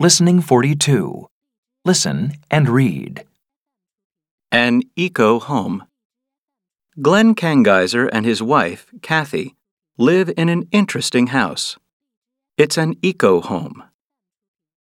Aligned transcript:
Listening 0.00 0.42
42. 0.42 1.26
Listen 1.84 2.34
and 2.52 2.68
read. 2.68 3.24
An 4.52 4.82
eco 4.94 5.40
home. 5.40 5.86
Glenn 7.02 7.34
Kangiser 7.34 8.08
and 8.12 8.24
his 8.24 8.40
wife, 8.40 8.86
Kathy, 9.02 9.56
live 9.96 10.30
in 10.36 10.48
an 10.48 10.68
interesting 10.70 11.28
house. 11.28 11.78
It's 12.56 12.78
an 12.78 12.94
eco 13.02 13.40
home. 13.40 13.82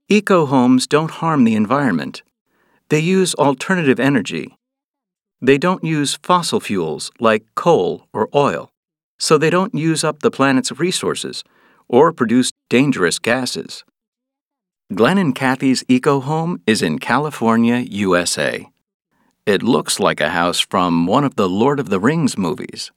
Eco 0.10 0.48
homes 0.48 0.86
don't 0.86 1.12
harm 1.12 1.46
the 1.46 1.56
environment. 1.56 2.22
They 2.90 3.00
use 3.00 3.34
alternative 3.36 4.02
energy. 4.02 4.58
They 5.42 5.58
don't 5.58 5.86
use 5.86 6.20
fossil 6.24 6.60
fuels 6.60 7.10
like 7.22 7.46
coal 7.56 8.06
or 8.12 8.28
oil, 8.36 8.70
so 9.18 9.38
they 9.38 9.50
don't 9.50 9.74
use 9.74 10.04
up 10.04 10.20
the 10.20 10.30
planet's 10.30 10.74
resources 10.78 11.42
or 11.88 12.12
produce 12.12 12.52
dangerous 12.70 13.18
gases. 13.18 13.86
Glenn 14.94 15.18
and 15.18 15.34
Kathy's 15.34 15.84
eco 15.88 16.20
home 16.20 16.62
is 16.68 16.84
in 16.84 17.00
California, 17.00 17.78
USA. 17.78 18.70
It 19.44 19.64
looks 19.64 20.00
like 20.00 20.22
a 20.22 20.30
house 20.30 20.60
from 20.60 21.08
one 21.08 21.24
of 21.24 21.38
the 21.38 21.50
Lord 21.50 21.80
of 21.80 21.90
the 21.90 22.00
Rings 22.00 22.38
movies. 22.38 22.92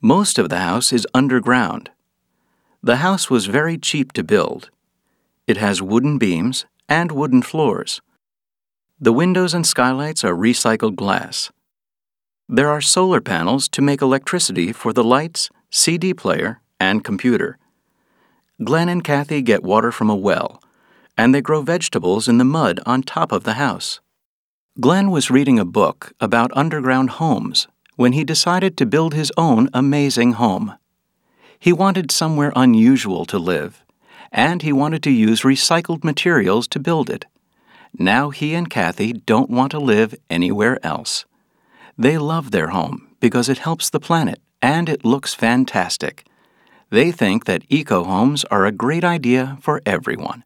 Most 0.00 0.36
of 0.36 0.48
the 0.48 0.58
house 0.58 0.92
is 0.92 1.06
underground. 1.14 1.90
The 2.82 2.96
house 2.96 3.30
was 3.30 3.46
very 3.46 3.78
cheap 3.78 4.12
to 4.14 4.24
build. 4.24 4.70
It 5.46 5.58
has 5.58 5.80
wooden 5.80 6.18
beams 6.18 6.66
and 6.88 7.12
wooden 7.12 7.42
floors. 7.42 8.00
The 8.98 9.12
windows 9.12 9.54
and 9.54 9.64
skylights 9.64 10.24
are 10.24 10.34
recycled 10.34 10.96
glass. 10.96 11.52
There 12.48 12.68
are 12.68 12.80
solar 12.80 13.20
panels 13.20 13.68
to 13.68 13.80
make 13.80 14.02
electricity 14.02 14.72
for 14.72 14.92
the 14.92 15.04
lights, 15.04 15.50
CD 15.70 16.12
player, 16.12 16.60
and 16.80 17.04
computer. 17.04 17.58
Glenn 18.64 18.88
and 18.88 19.04
Kathy 19.04 19.40
get 19.40 19.62
water 19.62 19.92
from 19.92 20.10
a 20.10 20.16
well, 20.16 20.60
and 21.16 21.34
they 21.34 21.40
grow 21.40 21.62
vegetables 21.62 22.28
in 22.28 22.38
the 22.38 22.44
mud 22.44 22.80
on 22.86 23.02
top 23.02 23.32
of 23.32 23.44
the 23.44 23.54
house. 23.54 24.00
Glenn 24.80 25.10
was 25.10 25.30
reading 25.30 25.58
a 25.58 25.64
book 25.64 26.12
about 26.20 26.56
underground 26.56 27.10
homes 27.10 27.66
when 27.96 28.12
he 28.12 28.24
decided 28.24 28.76
to 28.76 28.86
build 28.86 29.14
his 29.14 29.32
own 29.36 29.70
amazing 29.72 30.32
home. 30.32 30.74
He 31.58 31.72
wanted 31.72 32.10
somewhere 32.10 32.52
unusual 32.54 33.24
to 33.26 33.38
live, 33.38 33.82
and 34.30 34.62
he 34.62 34.72
wanted 34.72 35.02
to 35.04 35.10
use 35.10 35.42
recycled 35.42 36.04
materials 36.04 36.68
to 36.68 36.78
build 36.78 37.08
it. 37.08 37.24
Now 37.98 38.28
he 38.30 38.54
and 38.54 38.68
Kathy 38.68 39.14
don't 39.14 39.48
want 39.48 39.70
to 39.70 39.78
live 39.78 40.14
anywhere 40.28 40.78
else. 40.84 41.24
They 41.96 42.18
love 42.18 42.50
their 42.50 42.68
home 42.68 43.08
because 43.20 43.48
it 43.48 43.58
helps 43.58 43.88
the 43.88 44.00
planet 44.00 44.40
and 44.60 44.88
it 44.88 45.04
looks 45.04 45.32
fantastic. 45.32 46.26
They 46.90 47.10
think 47.10 47.46
that 47.46 47.64
eco 47.68 48.04
homes 48.04 48.44
are 48.44 48.66
a 48.66 48.72
great 48.72 49.04
idea 49.04 49.56
for 49.60 49.80
everyone. 49.86 50.44